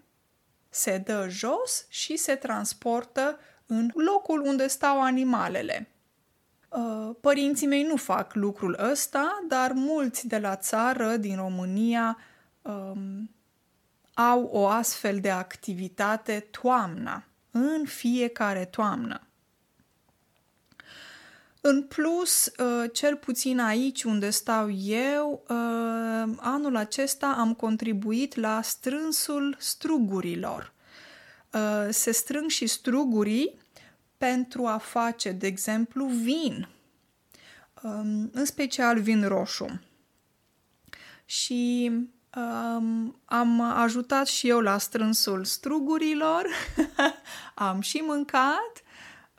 se 0.68 0.98
dă 0.98 1.26
jos 1.28 1.86
și 1.88 2.16
se 2.16 2.34
transportă 2.34 3.38
în 3.66 3.90
locul 3.94 4.40
unde 4.40 4.66
stau 4.66 5.02
animalele. 5.02 5.88
Uh, 6.68 7.16
părinții 7.20 7.66
mei 7.66 7.82
nu 7.82 7.96
fac 7.96 8.34
lucrul 8.34 8.78
ăsta, 8.90 9.44
dar 9.48 9.72
mulți 9.72 10.26
de 10.26 10.38
la 10.38 10.56
țară, 10.56 11.16
din 11.16 11.36
România, 11.36 12.18
um, 12.62 13.33
au 14.14 14.42
o 14.52 14.66
astfel 14.66 15.20
de 15.20 15.30
activitate 15.30 16.46
toamna, 16.50 17.24
în 17.50 17.84
fiecare 17.84 18.64
toamnă. 18.64 19.20
În 21.60 21.82
plus, 21.82 22.46
uh, 22.46 22.90
cel 22.92 23.16
puțin 23.16 23.58
aici 23.58 24.02
unde 24.02 24.30
stau 24.30 24.70
eu, 24.70 25.44
uh, 25.48 26.34
anul 26.36 26.76
acesta 26.76 27.34
am 27.38 27.54
contribuit 27.54 28.34
la 28.34 28.62
strânsul 28.62 29.56
strugurilor. 29.58 30.72
Uh, 31.52 31.86
se 31.90 32.10
strâng 32.10 32.50
și 32.50 32.66
strugurii 32.66 33.58
pentru 34.16 34.66
a 34.66 34.78
face, 34.78 35.30
de 35.32 35.46
exemplu, 35.46 36.06
vin, 36.06 36.68
um, 37.82 38.30
în 38.32 38.44
special 38.44 39.00
vin 39.00 39.28
roșu. 39.28 39.80
Și 41.24 41.90
um, 42.36 43.20
am 43.24 43.60
ajutat 43.60 44.26
și 44.26 44.48
eu 44.48 44.60
la 44.60 44.78
strânsul 44.78 45.44
strugurilor, 45.44 46.46
am 47.54 47.80
și 47.80 47.96
mâncat 47.96 48.84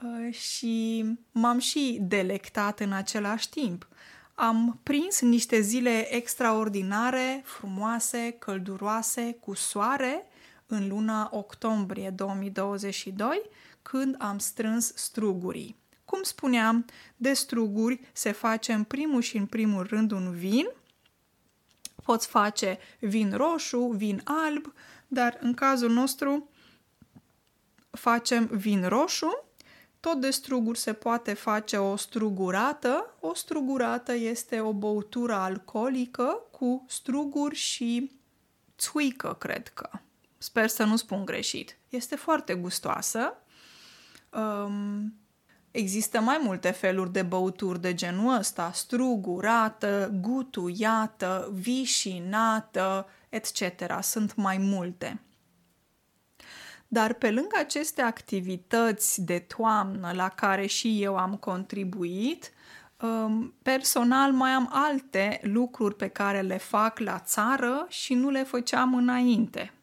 Uh, 0.04 0.34
și 0.34 1.06
m-am 1.32 1.60
și 1.60 1.98
delectat 2.02 2.80
în 2.80 2.92
același 2.92 3.50
timp. 3.50 3.88
Am 4.34 4.80
prins 4.84 5.22
niște 5.22 5.62
zile 5.62 6.16
extraordinare, 6.16 7.42
frumoase, 7.46 8.36
călduroase, 8.40 9.38
cu 9.40 9.54
soare, 9.54 10.26
în 10.66 10.88
luna 10.88 11.30
octombrie 11.32 12.10
2022, 12.10 13.42
când 13.82 14.16
am 14.20 14.38
strâns 14.38 14.92
strugurii. 14.96 15.76
Cum 16.06 16.24
spuneam, 16.24 16.86
de 17.16 17.34
struguri 17.34 18.00
se 18.14 18.32
face 18.32 18.74
în 18.74 18.84
primul 18.84 19.22
și 19.22 19.38
în 19.38 19.46
primul 19.46 19.86
rând 19.90 20.12
un 20.12 20.32
vin. 20.32 20.68
Poți 22.06 22.28
face 22.28 22.78
vin 23.00 23.34
roșu, 23.36 23.80
vin 23.80 24.22
alb, 24.24 24.74
dar 25.08 25.38
în 25.42 25.54
cazul 25.54 25.92
nostru 25.92 26.50
facem 27.92 28.46
vin 28.46 28.88
roșu 28.88 29.46
tot 30.06 30.22
de 30.22 30.30
struguri 30.30 30.78
se 30.78 30.94
poate 30.94 31.34
face 31.34 31.78
o 31.78 31.96
strugurată. 31.96 33.16
O 33.20 33.34
strugurată 33.34 34.14
este 34.14 34.60
o 34.60 34.74
băutură 34.74 35.34
alcoolică 35.34 36.42
cu 36.52 36.86
struguri 36.88 37.56
și 37.56 38.12
țuică, 38.78 39.36
cred 39.40 39.68
că. 39.68 39.90
Sper 40.38 40.68
să 40.68 40.84
nu 40.84 40.96
spun 40.96 41.26
greșit. 41.26 41.78
Este 41.90 42.16
foarte 42.16 42.54
gustoasă. 42.54 43.38
Um, 44.30 45.14
există 45.76 46.20
mai 46.20 46.40
multe 46.44 46.72
feluri 46.72 47.12
de 47.12 47.22
băuturi 47.22 47.82
de 47.82 47.94
genul 47.94 48.38
ăsta. 48.38 48.72
Strugurată, 48.74 50.12
gutuiată, 50.22 51.50
vișinată, 51.54 53.08
etc. 53.30 53.62
Sunt 54.02 54.36
mai 54.36 54.58
multe. 54.58 55.20
Dar 56.88 57.14
pe 57.14 57.32
lângă 57.32 57.56
aceste 57.60 58.02
activități 58.02 59.22
de 59.22 59.40
toamnă 59.40 60.12
la 60.16 60.30
care 60.30 60.66
și 60.66 61.04
eu 61.04 61.18
am 61.18 61.36
contribuit, 61.36 62.54
Um, 63.02 63.54
personal 63.62 64.32
mai 64.32 64.52
am 64.52 64.70
alte 64.72 65.40
lucruri 65.44 65.96
pe 65.96 66.08
care 66.08 66.42
le 66.42 66.58
fac 66.58 67.00
la 67.00 67.20
țară 67.20 67.86
și 67.90 68.14
nu 68.14 68.30
le 68.30 68.44
făceam 68.44 68.96
înainte. 68.96 69.74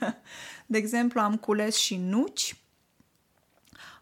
De 0.66 0.78
exemplu, 0.78 1.20
am 1.20 1.36
cules 1.36 1.76
și 1.76 1.96
nuci, 1.96 2.56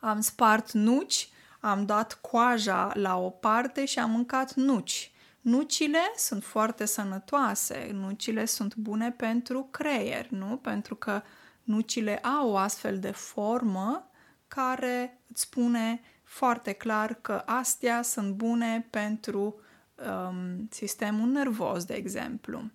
am 0.00 0.20
spart 0.20 0.72
nuci, 0.72 1.28
am 1.64 1.86
dat 1.86 2.18
coaja 2.20 2.90
la 2.94 3.18
o 3.18 3.30
parte 3.30 3.84
și 3.84 3.98
am 3.98 4.10
mâncat 4.10 4.54
nuci. 4.54 5.12
Nucile 5.40 6.12
sunt 6.16 6.44
foarte 6.44 6.84
sănătoase, 6.84 7.90
nucile 7.92 8.44
sunt 8.44 8.76
bune 8.76 9.10
pentru 9.10 9.68
creier, 9.70 10.28
nu? 10.28 10.56
Pentru 10.56 10.94
că 10.94 11.22
nucile 11.62 12.18
au 12.18 12.50
o 12.50 12.56
astfel 12.56 12.98
de 12.98 13.10
formă 13.10 14.10
care 14.48 15.20
îți 15.30 15.40
spune 15.40 16.00
foarte 16.22 16.72
clar 16.72 17.14
că 17.14 17.42
astea 17.46 18.02
sunt 18.02 18.34
bune 18.34 18.86
pentru 18.90 19.60
um, 19.94 20.68
sistemul 20.70 21.28
nervos, 21.28 21.84
de 21.84 21.94
exemplu. 21.94 22.70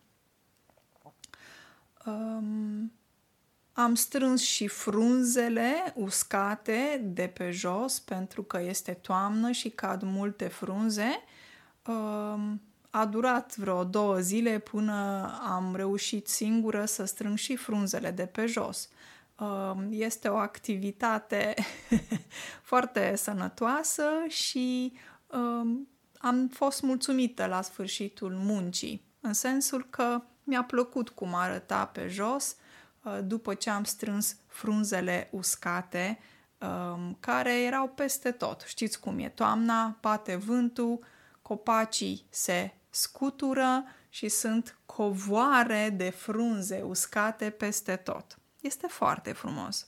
Um, 2.05 2.91
am 3.79 3.95
strâns 3.95 4.41
și 4.41 4.67
frunzele 4.67 5.93
uscate 5.95 7.01
de 7.03 7.27
pe 7.27 7.51
jos 7.51 7.99
pentru 7.99 8.43
că 8.43 8.61
este 8.61 8.93
toamnă 8.93 9.51
și 9.51 9.69
cad 9.69 10.01
multe 10.01 10.47
frunze. 10.47 11.23
Um, 11.85 12.61
a 12.89 13.05
durat 13.05 13.55
vreo 13.55 13.83
două 13.83 14.19
zile 14.19 14.59
până 14.59 15.29
am 15.43 15.75
reușit 15.75 16.27
singură 16.27 16.85
să 16.85 17.05
strâng 17.05 17.37
și 17.37 17.55
frunzele 17.55 18.11
de 18.11 18.25
pe 18.25 18.45
jos. 18.45 18.89
Um, 19.39 19.87
este 19.89 20.27
o 20.27 20.35
activitate 20.35 21.53
foarte 22.69 23.15
sănătoasă 23.15 24.03
și 24.27 24.93
um, 25.27 25.87
am 26.17 26.47
fost 26.47 26.81
mulțumită 26.81 27.45
la 27.45 27.61
sfârșitul 27.61 28.31
muncii, 28.31 29.03
în 29.19 29.33
sensul 29.33 29.87
că 29.89 30.21
mi-a 30.43 30.63
plăcut 30.63 31.09
cum 31.09 31.35
arăta 31.35 31.85
pe 31.85 32.07
jos 32.07 32.51
uh, 32.51 32.67
după 33.23 33.53
ce 33.53 33.69
am 33.69 33.83
strâns 33.83 34.35
frunzele 34.47 35.29
uscate 35.31 36.19
um, 36.57 37.17
care 37.19 37.61
erau 37.61 37.87
peste 37.87 38.31
tot. 38.31 38.63
Știți 38.67 38.99
cum 38.99 39.19
e 39.19 39.29
toamna, 39.29 39.97
bate 40.01 40.35
vântul, 40.35 40.99
copacii 41.41 42.25
se 42.29 42.73
scutură 42.89 43.83
și 44.09 44.29
sunt 44.29 44.77
covoare 44.85 45.89
de 45.89 46.09
frunze 46.09 46.81
uscate 46.81 47.49
peste 47.49 47.95
tot. 47.95 48.39
Este 48.61 48.87
foarte 48.87 49.31
frumos. 49.31 49.87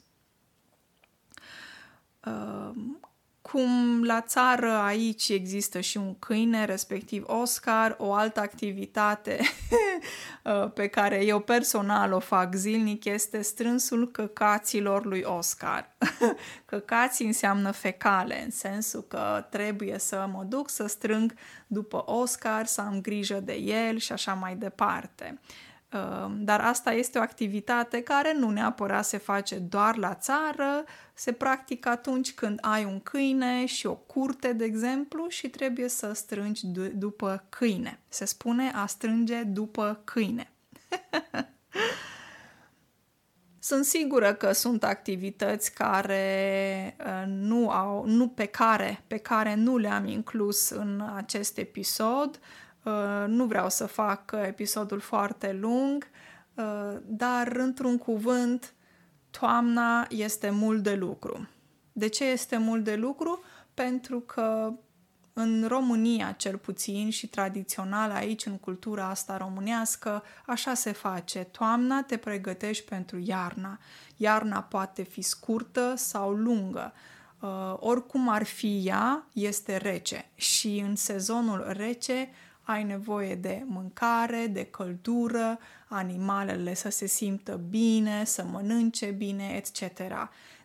Uh, 3.44 3.52
cum 3.52 4.04
la 4.04 4.22
țară 4.22 4.72
aici 4.72 5.30
există 5.30 5.80
și 5.80 5.98
un 5.98 6.20
câine, 6.20 6.66
respectiv 6.66 7.24
Oscar, 7.28 7.96
o 8.00 8.14
altă 8.14 8.40
activitate 8.40 9.40
uh, 10.44 10.72
pe 10.74 10.88
care 10.88 11.26
eu 11.26 11.40
personal 11.40 12.12
o 12.12 12.20
fac 12.20 12.54
zilnic 12.54 13.06
este 13.06 13.42
strânsul 13.42 14.12
căcaților 14.12 15.06
lui 15.06 15.22
Oscar. 15.22 15.96
Căcații 16.66 17.26
înseamnă 17.26 17.72
fecale, 17.72 18.44
în 18.44 18.52
sensul 18.52 19.04
că 19.08 19.46
trebuie 19.50 20.00
să 20.00 20.30
mă 20.32 20.44
duc 20.44 20.70
să 20.70 20.88
strâng 20.88 21.34
după 21.68 22.04
Oscar, 22.06 22.66
să 22.66 22.82
am 22.82 23.02
grijă 23.02 23.40
de 23.40 23.54
el 23.54 23.98
și 23.98 24.12
așa 24.12 24.34
mai 24.34 24.56
departe. 24.56 25.40
Ehm, 25.94 26.44
dar 26.44 26.62
asta 26.62 26.92
este 26.92 27.18
o 27.18 27.22
activitate 27.22 28.02
care 28.02 28.34
nu 28.34 28.50
neapărat 28.50 29.06
se 29.06 29.18
face 29.18 29.56
doar 29.56 29.98
la 29.98 30.16
țară, 30.16 30.84
se 31.14 31.32
practică 31.32 31.90
atunci 31.90 32.34
când 32.34 32.58
ai 32.62 32.86
un 32.86 33.00
câine 33.00 33.66
și 33.66 33.86
o 33.86 33.96
curte, 33.96 34.54
de 34.54 34.64
exemplu, 34.64 35.28
și 35.28 35.50
trebuie 35.50 35.88
să 35.88 36.14
strângi 36.14 36.66
d- 36.66 36.92
după 36.94 37.46
câine. 37.50 38.00
Se 38.08 38.26
spune 38.26 38.72
a 38.76 38.86
strânge 38.86 39.44
după 39.44 40.02
câine. 40.04 40.52
Sunt 43.64 43.86
sigură 43.86 44.34
că 44.34 44.52
sunt 44.52 44.84
activități 44.84 45.74
care 45.74 46.96
uh, 47.00 47.24
nu 47.28 47.70
au, 47.70 48.06
nu 48.06 48.28
pe 48.28 48.46
care, 48.46 49.04
pe 49.08 49.18
care 49.18 49.56
nu 49.56 49.78
le-am 49.78 50.08
inclus 50.08 50.70
în 50.70 51.04
acest 51.16 51.58
episod. 51.58 52.40
Uh, 52.84 53.24
nu 53.28 53.46
vreau 53.46 53.70
să 53.70 53.86
fac 53.86 54.36
episodul 54.46 55.00
foarte 55.00 55.54
lung, 55.54 56.08
uh, 56.54 56.98
dar 57.06 57.48
într-un 57.48 57.98
cuvânt, 57.98 58.74
toamna 59.30 60.08
este 60.10 60.50
mult 60.50 60.84
de 60.84 60.96
lucru. 60.96 61.48
De 61.92 62.08
ce 62.08 62.26
este 62.26 62.58
mult 62.58 62.84
de 62.84 62.96
lucru? 62.96 63.44
Pentru 63.74 64.20
că 64.20 64.74
în 65.34 65.66
România, 65.68 66.32
cel 66.32 66.58
puțin, 66.58 67.10
și 67.10 67.28
tradițional 67.28 68.12
aici, 68.12 68.46
în 68.46 68.58
cultura 68.58 69.08
asta 69.08 69.38
românească, 69.38 70.24
așa 70.46 70.74
se 70.74 70.92
face. 70.92 71.40
Toamna 71.40 72.04
te 72.04 72.18
pregătești 72.18 72.86
pentru 72.86 73.20
iarna. 73.20 73.80
Iarna 74.18 74.62
poate 74.62 75.04
fi 75.04 75.22
scurtă 75.22 75.94
sau 75.96 76.32
lungă. 76.32 76.94
Uh, 77.40 77.76
oricum 77.80 78.30
ar 78.30 78.44
fi 78.44 78.82
ea, 78.86 79.28
este 79.34 79.78
rece. 79.78 80.30
Și 80.36 80.84
în 80.88 80.96
sezonul 80.96 81.66
rece 81.68 82.30
ai 82.62 82.84
nevoie 82.84 83.36
de 83.36 83.64
mâncare, 83.66 84.48
de 84.48 84.66
căldură, 84.66 85.60
animalele 85.88 86.74
să 86.74 86.90
se 86.90 87.06
simtă 87.06 87.56
bine, 87.70 88.24
să 88.24 88.44
mănânce 88.44 89.06
bine, 89.06 89.54
etc. 89.56 90.02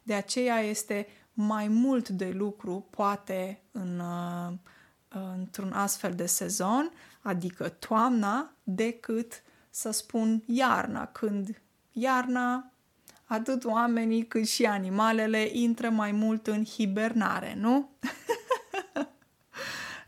De 0.02 0.14
aceea 0.14 0.60
este 0.60 1.06
mai 1.32 1.68
mult 1.68 2.08
de 2.08 2.30
lucru, 2.34 2.86
poate, 2.90 3.60
în, 3.72 3.98
uh, 4.00 4.52
într-un 5.36 5.72
astfel 5.72 6.14
de 6.14 6.26
sezon, 6.26 6.90
adică 7.22 7.68
toamna, 7.68 8.52
decât 8.62 9.42
să 9.70 9.90
spun 9.90 10.42
iarna, 10.46 11.06
când 11.06 11.60
iarna 11.92 12.70
atât 13.24 13.64
oamenii 13.64 14.26
cât 14.26 14.46
și 14.46 14.64
animalele 14.64 15.48
intră 15.52 15.90
mai 15.90 16.12
mult 16.12 16.46
în 16.46 16.64
hibernare, 16.64 17.54
nu? 17.58 17.88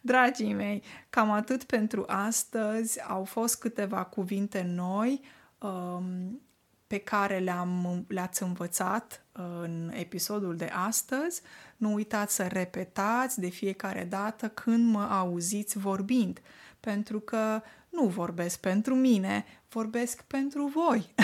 Dragii 0.01 0.53
mei, 0.53 0.83
cam 1.11 1.31
atât 1.31 1.65
pentru 1.65 2.05
astăzi. 2.07 3.03
Au 3.09 3.25
fost 3.25 3.59
câteva 3.59 4.05
cuvinte 4.05 4.63
noi 4.63 5.21
um, 5.59 6.41
pe 6.87 6.99
care 6.99 7.39
le-am, 7.39 8.05
le-ați 8.09 8.43
învățat 8.43 9.25
în 9.33 9.93
episodul 9.95 10.57
de 10.57 10.71
astăzi. 10.75 11.43
Nu 11.77 11.93
uitați 11.93 12.35
să 12.35 12.47
repetați 12.47 13.41
de 13.41 13.49
fiecare 13.49 14.05
dată 14.05 14.49
când 14.49 14.93
mă 14.93 15.03
auziți 15.03 15.79
vorbind, 15.79 16.41
pentru 16.81 17.21
că 17.21 17.63
nu 17.89 18.07
vorbesc 18.07 18.61
pentru 18.61 18.95
mine, 18.95 19.45
vorbesc 19.69 20.23
pentru 20.23 20.67
voi. 20.67 21.15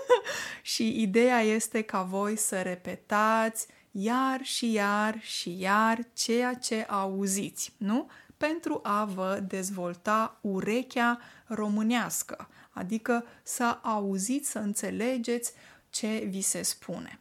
și 0.62 1.02
ideea 1.02 1.40
este 1.40 1.82
ca 1.82 2.02
voi 2.02 2.36
să 2.36 2.62
repetați 2.62 3.66
iar 3.96 4.40
și 4.42 4.72
iar 4.72 5.20
și 5.20 5.58
iar 5.58 5.98
ceea 6.12 6.54
ce 6.54 6.86
auziți, 6.88 7.74
nu? 7.76 8.10
Pentru 8.36 8.80
a 8.82 9.04
vă 9.04 9.42
dezvolta 9.48 10.38
urechea 10.40 11.18
românească, 11.46 12.48
adică 12.70 13.24
să 13.42 13.78
auziți, 13.82 14.50
să 14.50 14.58
înțelegeți 14.58 15.52
ce 15.90 16.26
vi 16.28 16.40
se 16.40 16.62
spune. 16.62 17.20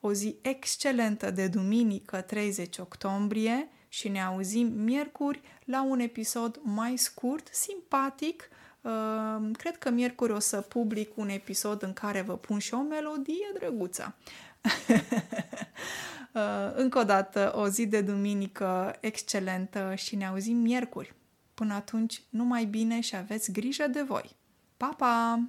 O 0.00 0.12
zi 0.12 0.36
excelentă 0.42 1.30
de 1.30 1.46
duminică 1.46 2.20
30 2.20 2.78
octombrie 2.78 3.68
și 3.88 4.08
ne 4.08 4.22
auzim 4.22 4.66
miercuri 4.66 5.40
la 5.64 5.82
un 5.82 5.98
episod 5.98 6.60
mai 6.62 6.96
scurt, 6.96 7.48
simpatic. 7.52 8.48
Uh, 8.80 9.50
cred 9.52 9.76
că 9.78 9.90
miercuri 9.90 10.32
o 10.32 10.38
să 10.38 10.60
public 10.60 11.16
un 11.16 11.28
episod 11.28 11.82
în 11.82 11.92
care 11.92 12.20
vă 12.20 12.36
pun 12.36 12.58
și 12.58 12.74
o 12.74 12.80
melodie 12.82 13.50
drăguță. 13.54 14.16
Uh, 16.32 16.72
încă 16.74 16.98
o 16.98 17.04
dată, 17.04 17.52
o 17.56 17.68
zi 17.68 17.86
de 17.86 18.00
duminică 18.00 18.96
excelentă 19.00 19.94
și 19.94 20.16
ne 20.16 20.26
auzim 20.26 20.56
miercuri. 20.56 21.14
Până 21.54 21.74
atunci, 21.74 22.22
numai 22.28 22.64
bine 22.64 23.00
și 23.00 23.16
aveți 23.16 23.52
grijă 23.52 23.86
de 23.86 24.02
voi. 24.02 24.36
Pa, 24.76 24.94
pa! 24.96 25.42